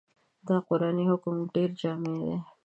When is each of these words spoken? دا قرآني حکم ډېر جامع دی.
دا 0.47 0.57
قرآني 0.67 1.03
حکم 1.11 1.35
ډېر 1.53 1.69
جامع 1.81 2.13
دی. 2.23 2.35